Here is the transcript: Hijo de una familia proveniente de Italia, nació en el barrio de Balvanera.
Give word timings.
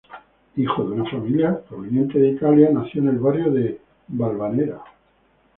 Hijo 0.57 0.83
de 0.83 0.93
una 0.93 1.11
familia 1.11 1.61
proveniente 1.69 2.17
de 2.17 2.29
Italia, 2.31 2.71
nació 2.71 3.03
en 3.03 3.09
el 3.09 3.19
barrio 3.19 3.51
de 3.51 3.79
Balvanera. 4.07 4.83